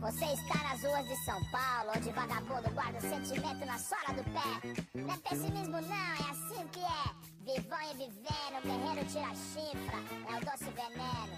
Você 0.00 0.24
está 0.24 0.62
nas 0.62 0.82
ruas 0.82 1.06
de 1.06 1.16
São 1.24 1.44
Paulo, 1.50 1.92
onde 1.94 2.10
vagabundo 2.10 2.70
guarda 2.70 2.98
o 2.98 3.00
sentimento 3.02 3.66
na 3.66 3.78
sola 3.78 4.14
do 4.14 4.24
pé. 4.24 4.62
Não 4.94 5.12
é 5.12 5.18
pessimismo 5.18 5.78
não, 5.80 5.92
é 5.92 6.30
assim 6.30 6.66
que 6.68 6.80
é. 6.80 7.14
Vivão 7.44 7.82
e 7.82 7.94
vivendo, 7.94 8.62
guerreiro 8.62 9.04
tira 9.10 9.34
chifra, 9.34 9.98
é 10.30 10.36
o 10.36 10.40
doce 10.44 10.70
veneno. 10.70 11.36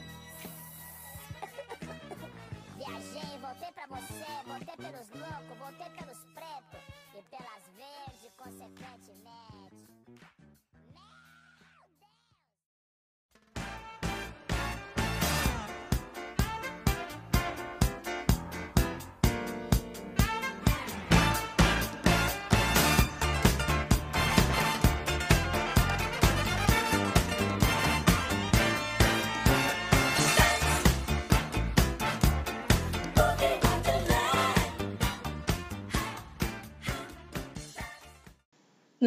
Viajei, 2.79 3.39
voltei 3.41 3.73
pra 3.73 3.87
você, 3.89 4.27
voltei 4.47 4.77
pelos 4.77 5.09
loucos, 5.11 5.59
voltei 5.59 5.91
pelos 5.91 6.19
pretos 6.35 6.81
e 7.15 7.23
pelas 7.23 7.63
verdes, 7.77 8.33
consequentemente. 8.37 9.18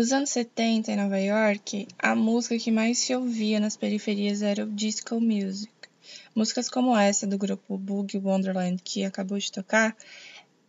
Nos 0.02 0.12
anos 0.12 0.32
70, 0.32 0.92
em 0.92 0.96
Nova 0.96 1.20
York, 1.20 1.88
a 2.00 2.16
música 2.16 2.58
que 2.58 2.72
mais 2.72 2.98
se 2.98 3.16
ouvia 3.16 3.60
nas 3.60 3.78
periferias 3.78 4.42
era 4.42 4.64
o 4.64 4.72
disco 4.72 5.22
music. 5.22 5.72
Músicas 6.34 6.68
como 6.68 6.98
essa 6.98 7.28
do 7.28 7.38
grupo 7.38 7.78
Boogie 7.78 8.18
Wonderland 8.18 8.82
que 8.84 9.04
acabou 9.04 9.38
de 9.38 9.52
tocar 9.52 9.96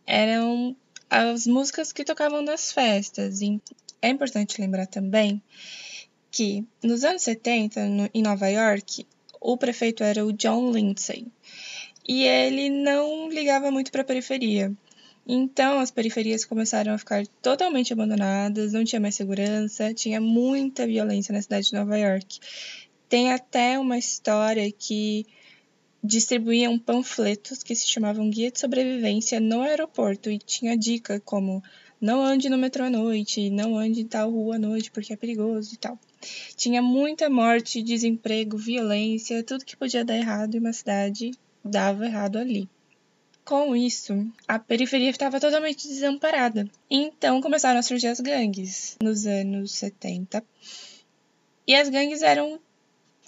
eram 0.05 0.75
as 1.09 1.47
músicas 1.47 1.91
que 1.91 2.03
tocavam 2.03 2.43
nas 2.43 2.71
festas. 2.71 3.41
E 3.41 3.59
é 4.03 4.09
importante 4.09 4.61
lembrar 4.61 4.85
também 4.85 5.41
que 6.29 6.63
nos 6.83 7.03
anos 7.03 7.23
70, 7.23 7.85
no, 7.87 8.09
em 8.13 8.21
Nova 8.21 8.47
York, 8.49 9.03
o 9.41 9.57
prefeito 9.57 10.03
era 10.03 10.23
o 10.23 10.31
John 10.31 10.71
Lindsay. 10.71 11.25
E 12.07 12.21
ele 12.21 12.69
não 12.69 13.29
ligava 13.29 13.71
muito 13.71 13.91
para 13.91 14.03
a 14.03 14.05
periferia. 14.05 14.71
Então, 15.25 15.79
as 15.79 15.89
periferias 15.89 16.43
começaram 16.43 16.93
a 16.93 16.97
ficar 16.97 17.25
totalmente 17.41 17.93
abandonadas, 17.93 18.73
não 18.73 18.83
tinha 18.83 18.99
mais 18.99 19.15
segurança, 19.15 19.93
tinha 19.93 20.19
muita 20.19 20.85
violência 20.85 21.33
na 21.33 21.41
cidade 21.41 21.67
de 21.67 21.73
Nova 21.73 21.97
York. 21.97 22.39
Tem 23.07 23.31
até 23.31 23.79
uma 23.79 23.97
história 23.97 24.69
que 24.71 25.25
distribuíam 26.03 26.77
panfletos 26.77 27.63
que 27.63 27.73
se 27.73 27.87
chamavam 27.87 28.29
Guia 28.29 28.51
de 28.51 28.59
Sobrevivência 28.59 29.39
no 29.39 29.61
aeroporto 29.61 30.29
e 30.29 30.37
tinha 30.37 30.77
dica 30.77 31.21
como 31.21 31.63
não 32.01 32.21
ande 32.21 32.49
no 32.49 32.57
metrô 32.57 32.83
à 32.83 32.89
noite, 32.89 33.49
não 33.49 33.77
ande 33.77 34.01
em 34.01 34.05
tal 34.05 34.29
rua 34.29 34.57
à 34.57 34.59
noite 34.59 34.91
porque 34.91 35.13
é 35.13 35.15
perigoso 35.15 35.73
e 35.73 35.77
tal. 35.77 35.97
Tinha 36.57 36.81
muita 36.81 37.29
morte, 37.29 37.81
desemprego, 37.81 38.57
violência, 38.57 39.41
tudo 39.41 39.63
que 39.63 39.77
podia 39.77 40.03
dar 40.03 40.17
errado 40.17 40.55
em 40.55 40.59
uma 40.59 40.73
cidade 40.73 41.31
dava 41.63 42.05
errado 42.05 42.37
ali. 42.37 42.67
Com 43.45 43.75
isso, 43.75 44.25
a 44.47 44.57
periferia 44.57 45.09
estava 45.09 45.39
totalmente 45.39 45.87
desamparada. 45.87 46.65
Então 46.89 47.41
começaram 47.41 47.79
a 47.79 47.83
surgir 47.83 48.07
as 48.07 48.21
gangues 48.21 48.97
nos 49.01 49.25
anos 49.25 49.73
70. 49.73 50.43
E 51.67 51.75
as 51.75 51.89
gangues 51.89 52.21
eram 52.21 52.59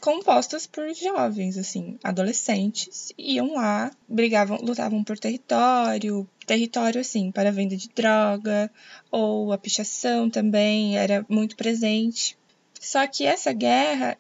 compostas 0.02 0.68
por 0.68 0.94
jovens, 0.94 1.58
assim, 1.58 1.98
adolescentes, 2.04 3.12
iam 3.18 3.56
lá, 3.56 3.92
brigavam, 4.08 4.58
lutavam 4.62 5.04
por 5.04 5.18
território, 5.18 6.28
território 6.46 7.02
assim, 7.02 7.32
para 7.32 7.52
venda 7.52 7.76
de 7.76 7.90
droga, 7.90 8.72
ou 9.10 9.52
a 9.52 9.58
pichação 9.58 10.30
também 10.30 10.98
era 10.98 11.26
muito 11.28 11.56
presente. 11.56 12.38
Só 12.80 13.06
que 13.08 13.26
essa 13.26 13.52
guerra, 13.52 14.18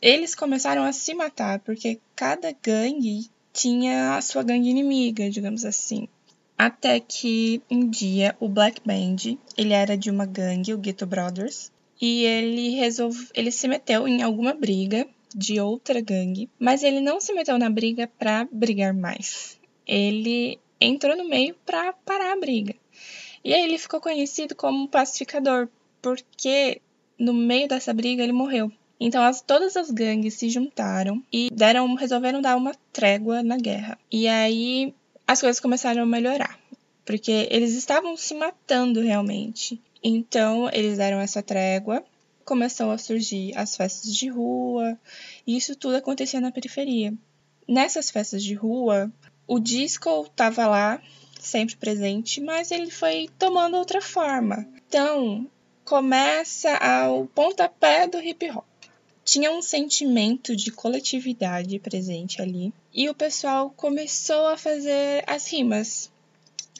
eles 0.00 0.34
começaram 0.34 0.82
a 0.82 0.92
se 0.92 1.14
matar, 1.14 1.60
porque 1.60 2.00
cada 2.16 2.50
gangue 2.62 3.30
tinha 3.58 4.16
a 4.16 4.22
sua 4.22 4.44
gangue 4.44 4.70
inimiga, 4.70 5.28
digamos 5.28 5.64
assim. 5.64 6.06
Até 6.56 7.00
que 7.00 7.60
um 7.68 7.88
dia 7.88 8.36
o 8.38 8.48
Black 8.48 8.80
Band, 8.84 9.36
ele 9.56 9.72
era 9.72 9.96
de 9.96 10.10
uma 10.10 10.24
gangue, 10.24 10.72
o 10.72 10.78
Ghetto 10.78 11.06
Brothers, 11.06 11.72
e 12.00 12.22
ele 12.22 12.70
resolve, 12.76 13.28
ele 13.34 13.50
se 13.50 13.66
meteu 13.66 14.06
em 14.06 14.22
alguma 14.22 14.54
briga 14.54 15.06
de 15.34 15.60
outra 15.60 16.00
gangue, 16.00 16.48
mas 16.58 16.84
ele 16.84 17.00
não 17.00 17.20
se 17.20 17.32
meteu 17.32 17.58
na 17.58 17.68
briga 17.68 18.06
para 18.06 18.48
brigar 18.50 18.94
mais. 18.94 19.58
Ele 19.86 20.58
entrou 20.80 21.16
no 21.16 21.28
meio 21.28 21.56
para 21.66 21.92
parar 21.92 22.32
a 22.32 22.40
briga. 22.40 22.74
E 23.44 23.52
aí 23.52 23.62
ele 23.62 23.78
ficou 23.78 24.00
conhecido 24.00 24.54
como 24.54 24.88
pacificador, 24.88 25.68
porque 26.00 26.80
no 27.18 27.34
meio 27.34 27.66
dessa 27.66 27.92
briga 27.92 28.22
ele 28.22 28.32
morreu. 28.32 28.70
Então 29.00 29.22
as, 29.22 29.40
todas 29.40 29.76
as 29.76 29.90
gangues 29.90 30.34
se 30.34 30.50
juntaram 30.50 31.22
e 31.32 31.48
deram, 31.52 31.94
resolveram 31.94 32.42
dar 32.42 32.56
uma 32.56 32.74
trégua 32.92 33.42
na 33.42 33.56
guerra. 33.56 33.98
E 34.10 34.26
aí 34.26 34.92
as 35.26 35.40
coisas 35.40 35.60
começaram 35.60 36.02
a 36.02 36.06
melhorar, 36.06 36.58
porque 37.04 37.46
eles 37.50 37.74
estavam 37.74 38.16
se 38.16 38.34
matando 38.34 39.00
realmente. 39.00 39.80
Então 40.02 40.68
eles 40.72 40.98
deram 40.98 41.20
essa 41.20 41.42
trégua, 41.42 42.04
começou 42.44 42.90
a 42.90 42.98
surgir 42.98 43.56
as 43.56 43.76
festas 43.76 44.12
de 44.14 44.28
rua, 44.28 44.98
e 45.46 45.56
isso 45.56 45.76
tudo 45.76 45.96
acontecia 45.96 46.40
na 46.40 46.50
periferia. 46.50 47.14
Nessas 47.68 48.10
festas 48.10 48.42
de 48.42 48.54
rua, 48.54 49.12
o 49.46 49.60
disco 49.60 50.22
estava 50.22 50.66
lá, 50.66 51.00
sempre 51.38 51.76
presente, 51.76 52.40
mas 52.40 52.70
ele 52.70 52.90
foi 52.90 53.28
tomando 53.38 53.76
outra 53.76 54.00
forma. 54.00 54.66
Então, 54.88 55.46
começa 55.84 56.74
ao 56.76 57.26
pontapé 57.26 58.06
do 58.06 58.18
hip 58.18 58.50
hop 58.50 58.64
tinha 59.28 59.52
um 59.52 59.60
sentimento 59.60 60.56
de 60.56 60.72
coletividade 60.72 61.78
presente 61.80 62.40
ali. 62.40 62.72
E 62.94 63.10
o 63.10 63.14
pessoal 63.14 63.68
começou 63.68 64.46
a 64.46 64.56
fazer 64.56 65.22
as 65.26 65.52
rimas. 65.52 66.10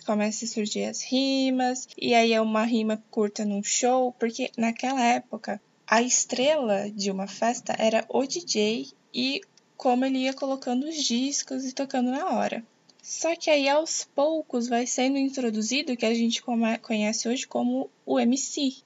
Começa 0.06 0.46
a 0.46 0.48
surgir 0.48 0.84
as 0.84 1.02
rimas, 1.02 1.86
e 1.98 2.14
aí 2.14 2.32
é 2.32 2.40
uma 2.40 2.64
rima 2.64 3.04
curta 3.10 3.44
num 3.44 3.62
show, 3.62 4.14
porque 4.18 4.50
naquela 4.56 5.04
época 5.04 5.60
a 5.86 6.00
estrela 6.00 6.90
de 6.90 7.10
uma 7.10 7.26
festa 7.26 7.76
era 7.78 8.06
o 8.08 8.24
DJ 8.24 8.88
e 9.12 9.42
como 9.76 10.06
ele 10.06 10.20
ia 10.20 10.32
colocando 10.32 10.88
os 10.88 10.96
discos 11.04 11.66
e 11.66 11.74
tocando 11.74 12.10
na 12.10 12.30
hora. 12.30 12.64
Só 13.02 13.36
que 13.36 13.50
aí 13.50 13.68
aos 13.68 14.08
poucos 14.14 14.68
vai 14.68 14.86
sendo 14.86 15.18
introduzido 15.18 15.92
o 15.92 15.96
que 15.98 16.06
a 16.06 16.14
gente 16.14 16.42
conhece 16.80 17.28
hoje 17.28 17.46
como 17.46 17.90
o 18.06 18.18
MC, 18.18 18.82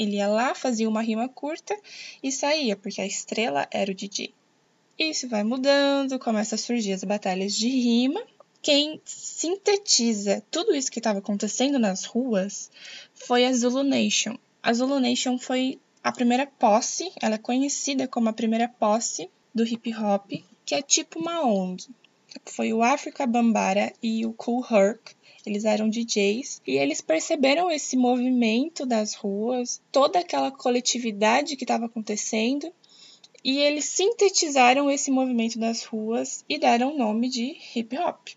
ele 0.00 0.16
ia 0.16 0.28
lá, 0.28 0.54
fazia 0.54 0.88
uma 0.88 1.02
rima 1.02 1.28
curta 1.28 1.78
e 2.22 2.32
saía, 2.32 2.74
porque 2.74 3.02
a 3.02 3.06
estrela 3.06 3.68
era 3.70 3.92
o 3.92 3.94
DJ. 3.94 4.32
Isso 4.98 5.28
vai 5.28 5.44
mudando, 5.44 6.18
começa 6.18 6.54
a 6.54 6.58
surgir 6.58 6.94
as 6.94 7.04
batalhas 7.04 7.54
de 7.54 7.68
rima. 7.68 8.22
Quem 8.62 8.98
sintetiza 9.04 10.42
tudo 10.50 10.74
isso 10.74 10.90
que 10.90 11.00
estava 11.00 11.18
acontecendo 11.18 11.78
nas 11.78 12.06
ruas 12.06 12.70
foi 13.14 13.44
a 13.44 13.52
Zulu 13.52 13.82
Nation. 13.82 14.38
A 14.62 14.72
Zulu 14.72 14.98
Nation 15.00 15.38
foi 15.38 15.78
a 16.02 16.10
primeira 16.10 16.46
posse, 16.46 17.12
ela 17.20 17.34
é 17.34 17.38
conhecida 17.38 18.08
como 18.08 18.30
a 18.30 18.32
primeira 18.32 18.68
posse 18.68 19.28
do 19.54 19.66
hip 19.66 19.94
hop, 19.94 20.32
que 20.64 20.74
é 20.74 20.80
tipo 20.80 21.18
uma 21.18 21.44
ONG. 21.44 21.86
Foi 22.46 22.72
o 22.72 22.82
Africa 22.82 23.26
Bambara 23.26 23.92
e 24.02 24.24
o 24.24 24.32
Cool 24.32 24.64
Herc 24.70 25.14
eles 25.46 25.64
eram 25.64 25.88
DJs 25.88 26.60
e 26.66 26.76
eles 26.76 27.00
perceberam 27.00 27.70
esse 27.70 27.96
movimento 27.96 28.84
das 28.84 29.14
ruas, 29.14 29.80
toda 29.90 30.18
aquela 30.18 30.50
coletividade 30.50 31.56
que 31.56 31.64
estava 31.64 31.86
acontecendo, 31.86 32.72
e 33.42 33.58
eles 33.58 33.86
sintetizaram 33.86 34.90
esse 34.90 35.10
movimento 35.10 35.58
das 35.58 35.84
ruas 35.84 36.44
e 36.48 36.58
deram 36.58 36.94
o 36.94 36.98
nome 36.98 37.28
de 37.28 37.56
hip 37.74 37.96
hop. 37.96 38.28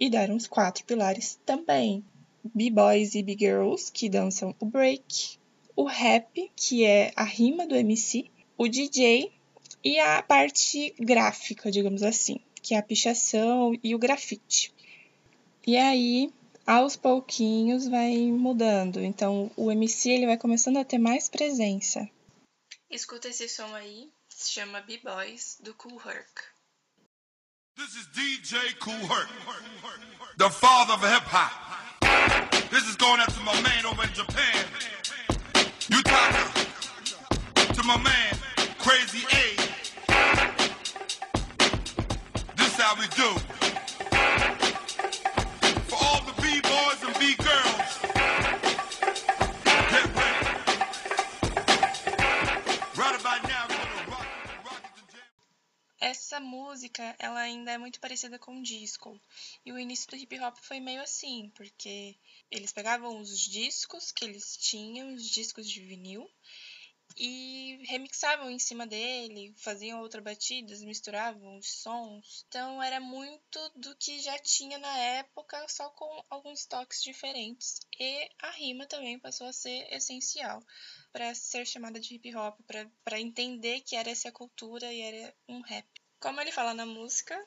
E 0.00 0.08
deram 0.08 0.36
os 0.36 0.46
quatro 0.46 0.84
pilares 0.84 1.38
também: 1.44 2.02
B-boys 2.54 3.14
e 3.14 3.22
B-girls, 3.22 3.92
que 3.92 4.08
dançam 4.08 4.54
o 4.58 4.64
break, 4.64 5.38
o 5.76 5.84
rap, 5.84 6.50
que 6.56 6.84
é 6.84 7.12
a 7.14 7.24
rima 7.24 7.66
do 7.66 7.74
MC, 7.74 8.30
o 8.56 8.66
DJ 8.66 9.30
e 9.84 9.98
a 9.98 10.22
parte 10.22 10.94
gráfica, 10.98 11.70
digamos 11.70 12.02
assim, 12.02 12.40
que 12.62 12.74
é 12.74 12.78
a 12.78 12.82
pichação 12.82 13.78
e 13.82 13.94
o 13.94 13.98
grafite. 13.98 14.72
E 15.66 15.76
aí, 15.76 16.32
aos 16.68 16.96
pouquinhos, 16.96 17.88
vai 17.88 18.30
mudando. 18.30 19.02
Então, 19.02 19.50
o 19.56 19.72
MC 19.72 20.10
ele 20.10 20.26
vai 20.26 20.36
começando 20.36 20.76
a 20.76 20.84
ter 20.84 20.98
mais 20.98 21.26
presença. 21.26 22.06
Escuta 22.90 23.28
esse 23.28 23.48
som 23.48 23.74
aí, 23.74 24.10
se 24.28 24.52
chama 24.52 24.82
B-Boys, 24.82 25.56
do 25.60 25.72
Cool 25.74 25.98
Herc. 25.98 26.28
This 27.74 27.94
is 27.94 28.06
DJ 28.08 28.74
Cool 28.80 29.00
Herc, 29.06 29.30
the 30.36 30.50
father 30.50 30.92
of 30.92 31.02
hip 31.02 31.24
hop. 31.24 31.50
This 32.68 32.86
is 32.86 32.96
going 32.96 33.20
out 33.20 33.32
to 33.32 33.40
my 33.40 33.58
man 33.62 33.86
over 33.86 34.04
in 34.04 34.12
Japan. 34.12 34.66
Yutaka. 35.88 36.66
To 37.72 37.82
my 37.84 37.96
man, 37.96 38.34
crazy 38.78 39.24
age. 39.32 39.94
This 42.56 42.76
how 42.76 42.94
we 42.98 43.06
do. 43.16 43.57
Essa 56.28 56.40
música, 56.40 57.16
ela 57.18 57.40
ainda 57.40 57.72
é 57.72 57.78
muito 57.78 57.98
parecida 58.00 58.38
com 58.38 58.60
disco. 58.60 59.18
E 59.64 59.72
o 59.72 59.78
início 59.78 60.06
do 60.10 60.14
hip 60.14 60.38
hop 60.40 60.58
foi 60.58 60.78
meio 60.78 61.00
assim, 61.00 61.50
porque 61.54 62.18
eles 62.50 62.70
pegavam 62.70 63.18
os 63.18 63.40
discos 63.40 64.12
que 64.12 64.26
eles 64.26 64.54
tinham, 64.58 65.14
os 65.14 65.26
discos 65.26 65.66
de 65.66 65.80
vinil, 65.80 66.30
e 67.16 67.80
remixavam 67.86 68.50
em 68.50 68.58
cima 68.58 68.86
dele, 68.86 69.54
faziam 69.56 70.02
outras 70.02 70.22
batidas, 70.22 70.82
misturavam 70.82 71.56
os 71.56 71.70
sons. 71.80 72.44
Então 72.46 72.82
era 72.82 73.00
muito 73.00 73.58
do 73.74 73.96
que 73.96 74.20
já 74.20 74.38
tinha 74.38 74.76
na 74.76 74.98
época, 74.98 75.66
só 75.66 75.88
com 75.88 76.22
alguns 76.28 76.66
toques 76.66 77.02
diferentes. 77.02 77.80
E 77.98 78.28
a 78.42 78.50
rima 78.50 78.86
também 78.86 79.18
passou 79.18 79.46
a 79.46 79.52
ser 79.54 79.90
essencial 79.90 80.62
para 81.10 81.34
ser 81.34 81.66
chamada 81.66 81.98
de 81.98 82.16
hip 82.16 82.36
hop, 82.36 82.60
para 83.02 83.18
entender 83.18 83.80
que 83.80 83.96
era 83.96 84.10
essa 84.10 84.30
cultura 84.30 84.92
e 84.92 85.00
era 85.00 85.34
um 85.48 85.62
rap. 85.62 85.88
Como 86.20 86.40
ele 86.40 86.50
fala 86.50 86.74
na 86.74 86.84
música, 86.84 87.46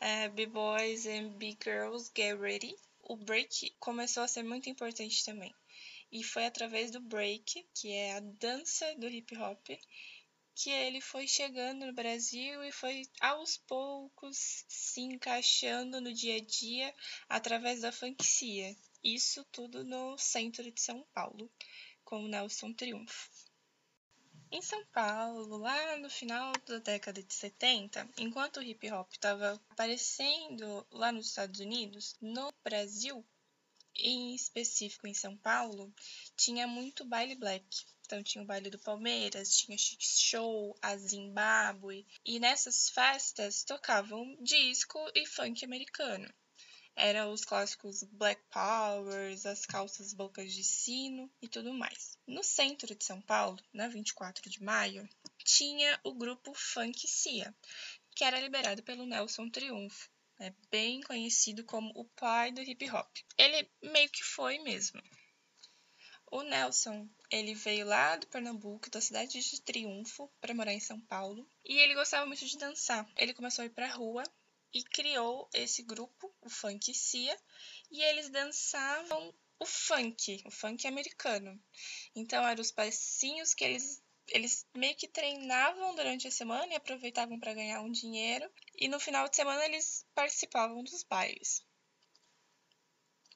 é, 0.00 0.28
B-Boys 0.28 1.06
and 1.06 1.28
B-Girls 1.38 2.10
Get 2.16 2.36
Ready, 2.36 2.74
o 3.02 3.14
break 3.14 3.76
começou 3.78 4.24
a 4.24 4.28
ser 4.28 4.42
muito 4.42 4.68
importante 4.68 5.24
também. 5.24 5.54
E 6.10 6.24
foi 6.24 6.44
através 6.44 6.90
do 6.90 7.00
break, 7.00 7.64
que 7.72 7.92
é 7.92 8.16
a 8.16 8.20
dança 8.20 8.92
do 8.96 9.08
hip 9.08 9.36
hop, 9.36 9.68
que 10.52 10.68
ele 10.68 11.00
foi 11.00 11.28
chegando 11.28 11.86
no 11.86 11.92
Brasil 11.92 12.64
e 12.64 12.72
foi 12.72 13.08
aos 13.20 13.56
poucos 13.56 14.64
se 14.66 15.00
encaixando 15.00 16.00
no 16.00 16.12
dia 16.12 16.38
a 16.38 16.40
dia 16.40 16.92
através 17.28 17.82
da 17.82 17.92
funkcia. 17.92 18.76
Isso 19.04 19.44
tudo 19.52 19.84
no 19.84 20.18
centro 20.18 20.68
de 20.72 20.80
São 20.80 21.06
Paulo, 21.14 21.48
com 22.04 22.24
o 22.24 22.28
Nelson 22.28 22.72
Triunfo. 22.72 23.47
Em 24.50 24.62
São 24.62 24.82
Paulo, 24.86 25.58
lá 25.58 25.98
no 25.98 26.08
final 26.08 26.52
da 26.66 26.78
década 26.78 27.22
de 27.22 27.34
70, 27.34 28.08
enquanto 28.16 28.56
o 28.56 28.62
hip 28.62 28.90
hop 28.90 29.12
estava 29.12 29.60
aparecendo 29.68 30.86
lá 30.90 31.12
nos 31.12 31.26
Estados 31.26 31.60
Unidos, 31.60 32.16
no 32.18 32.50
Brasil, 32.64 33.22
em 33.94 34.34
específico 34.34 35.06
em 35.06 35.12
São 35.12 35.36
Paulo, 35.36 35.92
tinha 36.34 36.66
muito 36.66 37.04
baile 37.04 37.34
black. 37.34 37.66
Então 38.06 38.22
tinha 38.22 38.42
o 38.42 38.46
baile 38.46 38.70
do 38.70 38.78
Palmeiras, 38.78 39.54
tinha 39.54 39.76
Chic 39.76 40.00
Show, 40.02 40.74
a 40.80 40.96
Zimbábue, 40.96 42.06
e 42.24 42.40
nessas 42.40 42.88
festas 42.88 43.64
tocavam 43.64 44.34
disco 44.40 44.98
e 45.14 45.26
funk 45.26 45.62
americano. 45.62 46.26
Eram 47.00 47.32
os 47.32 47.44
clássicos 47.44 48.02
Black 48.02 48.42
Powers, 48.50 49.46
as 49.46 49.64
calças 49.64 50.12
bocas 50.12 50.52
de 50.52 50.64
sino 50.64 51.30
e 51.40 51.46
tudo 51.46 51.72
mais. 51.72 52.18
No 52.26 52.42
centro 52.42 52.92
de 52.92 53.04
São 53.04 53.20
Paulo, 53.20 53.58
na 53.72 53.86
24 53.86 54.50
de 54.50 54.62
maio, 54.62 55.08
tinha 55.44 55.98
o 56.02 56.12
grupo 56.12 56.52
Funk 56.52 57.06
Cia, 57.06 57.54
que 58.16 58.24
era 58.24 58.40
liberado 58.40 58.82
pelo 58.82 59.06
Nelson 59.06 59.48
Triunfo, 59.48 60.10
é 60.40 60.52
bem 60.70 61.00
conhecido 61.00 61.64
como 61.64 61.92
o 61.96 62.04
pai 62.04 62.52
do 62.52 62.62
hip 62.62 62.88
hop. 62.90 63.08
Ele 63.36 63.68
meio 63.82 64.08
que 64.08 64.22
foi 64.22 64.58
mesmo. 64.58 65.02
O 66.30 66.42
Nelson, 66.42 67.08
ele 67.30 67.54
veio 67.54 67.86
lá 67.86 68.16
do 68.16 68.26
Pernambuco, 68.26 68.90
da 68.90 69.00
cidade 69.00 69.40
de 69.40 69.60
Triunfo, 69.62 70.30
para 70.40 70.54
morar 70.54 70.72
em 70.72 70.80
São 70.80 71.00
Paulo, 71.00 71.48
e 71.64 71.78
ele 71.78 71.94
gostava 71.94 72.26
muito 72.26 72.44
de 72.44 72.58
dançar. 72.58 73.08
Ele 73.16 73.34
começou 73.34 73.62
a 73.62 73.66
ir 73.66 73.70
para 73.70 73.86
a 73.86 73.94
rua 73.94 74.22
e 74.72 74.82
criou 74.82 75.48
esse 75.52 75.82
grupo, 75.82 76.34
o 76.40 76.48
Funk 76.48 76.92
Cia, 76.94 77.36
e 77.90 78.02
eles 78.02 78.30
dançavam 78.30 79.34
o 79.58 79.66
funk, 79.66 80.42
o 80.44 80.50
funk 80.50 80.86
americano. 80.86 81.60
Então 82.14 82.46
eram 82.46 82.60
os 82.60 82.70
passinhos 82.70 83.54
que 83.54 83.64
eles 83.64 84.02
eles 84.30 84.66
meio 84.74 84.94
que 84.94 85.08
treinavam 85.08 85.94
durante 85.94 86.28
a 86.28 86.30
semana 86.30 86.72
e 86.72 86.76
aproveitavam 86.76 87.40
para 87.40 87.54
ganhar 87.54 87.80
um 87.80 87.90
dinheiro, 87.90 88.50
e 88.74 88.86
no 88.86 89.00
final 89.00 89.26
de 89.26 89.34
semana 89.34 89.64
eles 89.64 90.04
participavam 90.14 90.84
dos 90.84 91.02
bailes. 91.02 91.64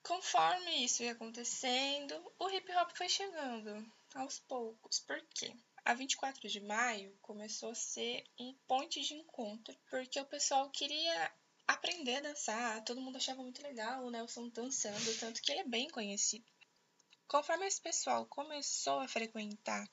Conforme 0.03 0.85
isso 0.85 1.03
ia 1.03 1.13
acontecendo, 1.13 2.15
o 2.39 2.51
hip 2.51 2.71
hop 2.73 2.91
foi 2.95 3.09
chegando 3.09 3.91
aos 4.15 4.39
poucos. 4.41 5.01
Por 5.01 5.25
quê? 5.35 5.55
A 5.85 5.95
24 5.95 6.49
de 6.49 6.61
maio 6.61 7.19
começou 7.21 7.71
a 7.71 7.75
ser 7.75 8.25
um 8.39 8.55
ponto 8.69 9.01
de 9.01 9.15
encontro, 9.15 9.77
porque 9.91 10.21
o 10.21 10.25
pessoal 10.25 10.71
queria 10.71 11.33
aprender 11.67 12.17
a 12.17 12.21
dançar, 12.21 12.85
todo 12.85 13.01
mundo 13.01 13.17
achava 13.17 13.43
muito 13.43 13.61
legal 13.61 14.05
o 14.05 14.11
Nelson 14.11 14.49
dançando, 14.51 15.19
tanto 15.19 15.43
que 15.43 15.51
ele 15.51 15.63
é 15.63 15.69
bem 15.69 15.89
conhecido. 15.91 16.45
Conforme 17.27 17.67
esse 17.67 17.81
pessoal 17.81 18.25
começou 18.27 19.01
a 19.01 19.09
frequentar 19.09 19.85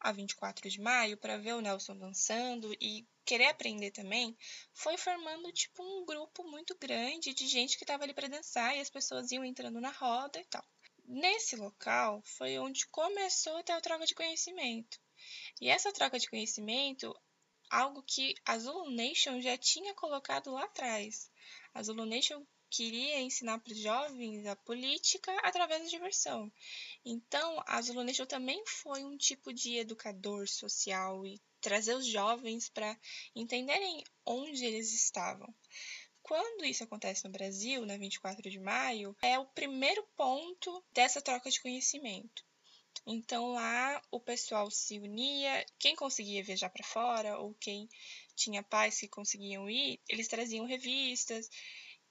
a 0.00 0.10
24 0.10 0.68
de 0.68 0.80
maio 0.80 1.16
para 1.16 1.38
ver 1.38 1.54
o 1.54 1.60
Nelson 1.60 1.96
dançando 1.96 2.74
e 2.80 3.06
querer 3.24 3.46
aprender 3.46 3.92
também, 3.92 4.36
foi 4.74 4.98
formando 4.98 5.52
tipo 5.52 5.80
um 5.80 6.04
grupo 6.04 6.42
muito 6.42 6.76
grande 6.76 7.32
de 7.32 7.46
gente 7.46 7.78
que 7.78 7.84
estava 7.84 8.02
ali 8.02 8.12
para 8.12 8.28
dançar 8.28 8.76
e 8.76 8.80
as 8.80 8.90
pessoas 8.90 9.30
iam 9.30 9.44
entrando 9.44 9.80
na 9.80 9.90
roda 9.90 10.40
e 10.40 10.44
tal. 10.46 10.64
Nesse 11.04 11.54
local 11.54 12.20
foi 12.24 12.58
onde 12.58 12.86
começou 12.88 13.58
a 13.58 13.62
ter 13.62 13.72
a 13.72 13.80
troca 13.80 14.04
de 14.04 14.14
conhecimento. 14.14 14.98
E 15.60 15.68
essa 15.68 15.92
troca 15.92 16.18
de 16.18 16.28
conhecimento, 16.28 17.14
algo 17.70 18.02
que 18.02 18.34
a 18.44 18.58
Zulu 18.58 18.90
Nation 18.90 19.40
já 19.40 19.56
tinha 19.56 19.94
colocado 19.94 20.52
lá 20.52 20.64
atrás. 20.64 21.30
A 21.72 21.82
Zulu 21.82 22.04
Nation 22.04 22.44
queria 22.68 23.20
ensinar 23.20 23.58
para 23.58 23.72
os 23.72 23.78
jovens 23.78 24.46
a 24.46 24.56
política 24.56 25.32
através 25.42 25.82
da 25.82 25.88
diversão. 25.88 26.50
Então, 27.04 27.62
a 27.66 27.82
Zulu 27.82 28.04
Nation 28.04 28.26
também 28.26 28.62
foi 28.66 29.04
um 29.04 29.16
tipo 29.16 29.52
de 29.52 29.76
educador 29.76 30.48
social 30.48 31.26
e 31.26 31.40
trazer 31.60 31.94
os 31.94 32.06
jovens 32.06 32.68
para 32.68 32.98
entenderem 33.34 34.04
onde 34.24 34.64
eles 34.64 34.92
estavam. 34.94 35.52
Quando 36.22 36.64
isso 36.64 36.84
acontece 36.84 37.24
no 37.24 37.30
Brasil, 37.30 37.84
na 37.84 37.96
24 37.96 38.48
de 38.48 38.60
maio, 38.60 39.16
é 39.20 39.38
o 39.38 39.46
primeiro 39.46 40.06
ponto 40.16 40.84
dessa 40.92 41.20
troca 41.20 41.50
de 41.50 41.60
conhecimento. 41.60 42.44
Então 43.06 43.52
lá 43.52 44.00
o 44.10 44.20
pessoal 44.20 44.70
se 44.70 44.98
unia, 44.98 45.64
quem 45.78 45.96
conseguia 45.96 46.42
viajar 46.42 46.70
para 46.70 46.84
fora 46.84 47.38
ou 47.38 47.54
quem 47.54 47.88
tinha 48.36 48.62
pais 48.62 49.00
que 49.00 49.08
conseguiam 49.08 49.68
ir, 49.68 50.00
eles 50.08 50.28
traziam 50.28 50.66
revistas. 50.66 51.48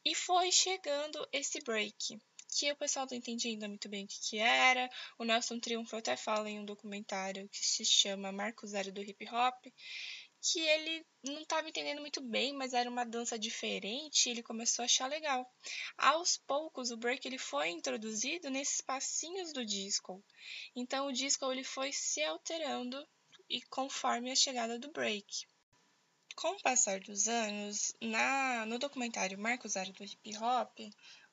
E 0.03 0.15
foi 0.15 0.51
chegando 0.51 1.27
esse 1.31 1.61
break, 1.61 2.19
que 2.49 2.71
o 2.71 2.75
pessoal 2.75 3.05
não 3.09 3.17
entendia 3.17 3.51
ainda 3.51 3.67
muito 3.67 3.87
bem 3.87 4.05
o 4.05 4.07
que, 4.07 4.19
que 4.21 4.37
era. 4.39 4.89
O 5.17 5.23
Nelson 5.23 5.59
Triunfo 5.59 5.95
até 5.95 6.17
fala 6.17 6.49
em 6.49 6.59
um 6.59 6.65
documentário 6.65 7.47
que 7.49 7.65
se 7.65 7.85
chama 7.85 8.31
Marco 8.31 8.65
Zero 8.65 8.91
do 8.91 9.01
Hip 9.01 9.27
Hop, 9.29 9.65
que 10.41 10.60
ele 10.60 11.05
não 11.24 11.41
estava 11.41 11.67
entendendo 11.67 12.00
muito 12.00 12.22
bem, 12.22 12.53
mas 12.53 12.74
era 12.74 12.89
uma 12.89 13.05
dança 13.05 13.38
diferente 13.38 14.25
e 14.25 14.31
ele 14.31 14.43
começou 14.43 14.84
a 14.84 14.86
achar 14.86 15.08
legal. 15.08 15.50
Aos 15.98 16.38
poucos, 16.38 16.91
o 16.91 16.98
break 16.98 17.27
ele 17.27 17.38
foi 17.38 17.69
introduzido 17.69 18.50
nesses 18.50 18.81
passinhos 18.81 19.51
do 19.51 19.65
disco. 19.65 20.24
Então, 20.75 21.08
o 21.08 21.13
disco 21.13 21.51
ele 21.51 21.63
foi 21.63 21.91
se 21.91 22.24
alterando 22.24 23.05
e 23.50 23.62
conforme 23.63 24.31
a 24.31 24.36
chegada 24.36 24.79
do 24.79 24.91
break. 24.91 25.46
Com 26.36 26.51
o 26.51 26.62
passar 26.62 27.01
dos 27.01 27.27
anos, 27.27 27.93
na, 28.01 28.65
no 28.65 28.79
documentário 28.79 29.38
Marco 29.38 29.67
Zero 29.67 29.91
do 29.91 30.05
Hip 30.05 30.38
Hop, 30.38 30.79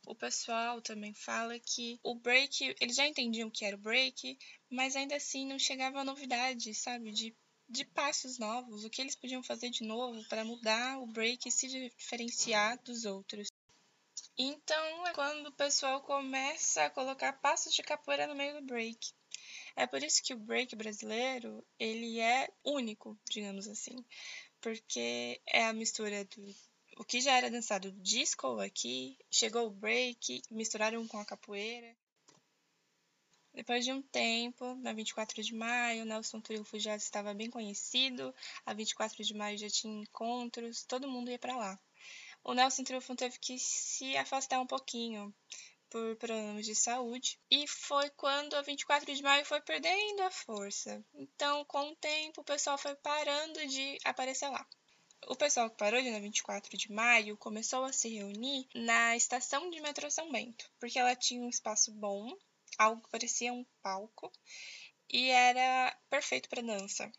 o 0.05 0.15
pessoal 0.15 0.81
também 0.83 1.15
fala 1.15 1.59
que 1.61 1.99
o 2.03 2.15
break, 2.15 2.75
eles 2.81 2.97
já 2.97 3.07
entendiam 3.07 3.51
que 3.51 3.65
era 3.65 3.77
o 3.77 3.81
break, 3.81 4.37
mas 4.71 4.97
ainda 4.97 5.17
assim 5.17 5.47
não 5.47 5.59
chegava 5.59 6.01
a 6.01 6.05
novidade, 6.05 6.75
sabe? 6.75 7.13
De 7.13 7.37
de 7.69 7.85
passos 7.85 8.39
novos, 8.39 8.85
o 8.85 8.91
que 8.91 9.01
eles 9.01 9.17
podiam 9.17 9.43
fazer 9.43 9.71
de 9.71 9.85
novo 9.85 10.23
para 10.29 10.45
mudar 10.45 10.99
o 10.99 11.07
break 11.07 11.49
e 11.49 11.53
se 11.53 11.69
diferenciar 11.69 12.81
dos 12.83 13.05
outros. 13.05 13.49
Então 14.39 15.07
é 15.07 15.13
quando 15.13 15.49
o 15.49 15.53
pessoal 15.53 16.01
começa 16.03 16.85
a 16.85 16.91
colocar 16.91 17.33
passos 17.35 17.75
de 17.75 17.83
capoeira 17.83 18.27
no 18.27 18.35
meio 18.35 18.61
do 18.61 18.67
break. 18.67 19.13
É 19.75 19.87
por 19.87 20.03
isso 20.03 20.23
que 20.23 20.35
o 20.35 20.39
break 20.39 20.75
brasileiro 20.77 21.65
ele 21.79 22.21
é 22.21 22.49
único, 22.65 23.19
digamos 23.29 23.67
assim, 23.67 24.05
porque 24.61 25.41
é 25.47 25.67
a 25.67 25.73
mistura 25.73 26.25
do 26.25 26.55
o 26.99 27.05
que 27.05 27.21
já 27.21 27.37
era 27.37 27.51
dançado 27.51 27.93
disco 27.93 28.59
aqui, 28.59 29.19
chegou 29.31 29.67
o 29.67 29.71
break, 29.71 30.43
misturaram 30.51 31.07
com 31.07 31.19
a 31.19 31.27
capoeira. 31.27 31.95
Depois 33.57 33.85
de 33.85 33.91
um 33.91 34.03
tempo, 34.03 34.75
na 34.77 34.93
24 34.93 35.43
de 35.43 35.55
maio, 35.55 36.05
Nelson 36.05 36.41
Triunfo 36.41 36.79
já 36.79 36.95
estava 36.95 37.33
bem 37.33 37.51
conhecido, 37.51 38.33
a 38.67 38.75
24 38.75 39.25
de 39.25 39.35
maio 39.35 39.57
já 39.57 39.71
tinha 39.71 40.03
encontros, 40.03 40.85
todo 40.85 41.09
mundo 41.09 41.31
ia 41.31 41.39
para 41.39 41.57
lá. 41.57 41.81
O 42.45 42.53
Nelson 42.53 42.85
Triunfo 42.85 43.17
teve 43.17 43.39
que 43.39 43.59
se 43.59 44.15
afastar 44.17 44.61
um 44.61 44.67
pouquinho, 44.67 45.35
por 45.89 46.17
problemas 46.17 46.67
de 46.67 46.75
saúde. 46.75 47.39
E 47.51 47.67
foi 47.67 48.11
quando 48.11 48.55
a 48.55 48.63
24 48.63 49.15
de 49.15 49.23
maio 49.23 49.47
foi 49.47 49.63
perdendo 49.63 50.23
a 50.23 50.31
força. 50.31 51.03
Então, 51.15 51.65
com 51.65 51.91
o 51.91 51.97
tempo, 51.97 52.43
o 52.43 52.45
pessoal 52.45 52.77
foi 52.77 52.95
parando 52.97 53.67
de 53.67 53.99
aparecer 54.05 54.51
lá. 54.51 54.67
O 55.29 55.35
pessoal 55.35 55.71
que 55.71 55.79
parou 55.79 56.03
de 56.03 56.11
na 56.11 56.19
24 56.19 56.77
de 56.77 56.93
maio 56.93 57.39
começou 57.39 57.85
a 57.85 57.93
se 57.93 58.09
reunir 58.11 58.69
na 58.75 59.17
estação 59.17 59.71
de 59.71 59.81
metrô 59.81 60.11
São 60.11 60.31
Bento, 60.31 60.71
porque 60.79 60.99
ela 60.99 61.17
tinha 61.17 61.41
um 61.41 61.49
espaço 61.49 61.91
bom, 61.91 62.37
algo 62.79 63.03
que 63.03 63.11
parecia 63.11 63.53
um 63.53 63.65
palco, 63.83 64.31
e 65.11 65.31
era 65.31 65.97
perfeito 66.11 66.49
para 66.49 66.63
dança. 66.63 67.11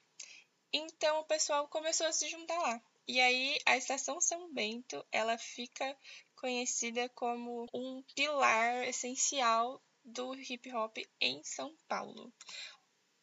Então 0.74 1.20
o 1.20 1.26
pessoal 1.26 1.68
começou 1.68 2.08
a 2.08 2.12
se 2.12 2.28
juntar 2.30 2.60
lá. 2.60 2.82
E 3.08 3.22
aí 3.22 3.58
a 3.66 3.78
estação 3.78 4.20
São 4.20 4.54
Bento, 4.54 5.06
ela 5.12 5.38
fica 5.38 5.98
conhecida 6.36 7.08
como 7.10 7.66
um 7.74 8.04
pilar 8.14 8.88
essencial 8.88 9.82
do 10.04 10.36
hip 10.36 10.72
hop 10.74 10.98
em 11.20 11.42
São 11.44 11.76
Paulo. 11.88 12.34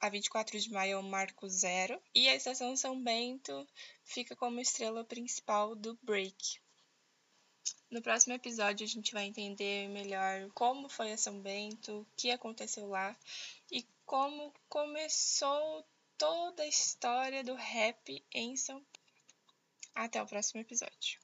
A 0.00 0.08
24 0.08 0.58
de 0.58 0.70
maio 0.70 0.92
é 0.94 0.98
o 0.98 1.02
marco 1.02 1.48
zero 1.48 2.00
e 2.14 2.28
a 2.28 2.34
estação 2.34 2.76
São 2.76 3.02
Bento 3.02 3.66
fica 4.04 4.34
como 4.36 4.60
estrela 4.60 5.04
principal 5.04 5.74
do 5.74 5.98
break. 6.02 6.63
No 7.90 8.02
próximo 8.02 8.34
episódio 8.34 8.84
a 8.84 8.88
gente 8.88 9.12
vai 9.12 9.24
entender 9.24 9.88
melhor 9.88 10.50
como 10.54 10.88
foi 10.88 11.12
a 11.12 11.16
São 11.16 11.40
Bento, 11.40 12.00
o 12.00 12.06
que 12.16 12.30
aconteceu 12.30 12.88
lá 12.88 13.16
e 13.70 13.86
como 14.04 14.52
começou 14.68 15.84
toda 16.18 16.62
a 16.62 16.68
história 16.68 17.44
do 17.44 17.54
rap 17.54 18.24
em 18.32 18.56
São 18.56 18.76
Paulo. 18.76 19.04
Até 19.94 20.20
o 20.22 20.26
próximo 20.26 20.60
episódio. 20.60 21.20